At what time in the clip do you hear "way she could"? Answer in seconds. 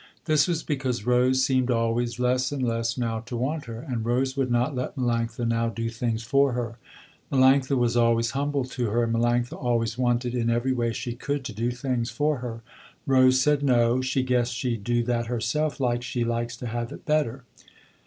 10.73-11.45